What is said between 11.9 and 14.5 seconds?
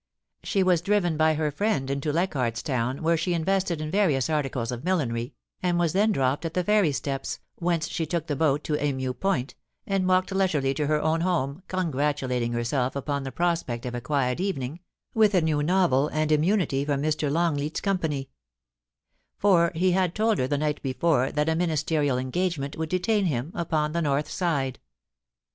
gratulating herself upon the prospect of a quiet